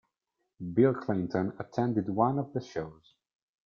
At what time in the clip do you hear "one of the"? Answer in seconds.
2.09-2.59